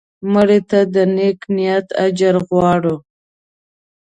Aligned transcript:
مړه 0.33 0.59
ته 0.69 0.79
د 0.93 0.95
نیک 1.15 1.39
نیت 1.55 1.87
اجر 2.05 2.35
غواړو 2.47 2.95